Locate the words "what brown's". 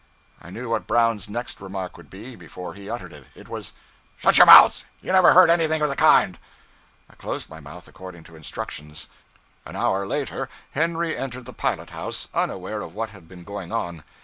0.67-1.29